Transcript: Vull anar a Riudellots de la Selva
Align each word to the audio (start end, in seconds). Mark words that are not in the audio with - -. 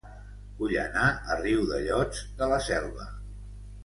Vull 0.61 0.71
anar 0.83 1.03
a 1.09 1.37
Riudellots 1.41 2.23
de 2.39 2.47
la 2.53 2.57
Selva 2.69 3.07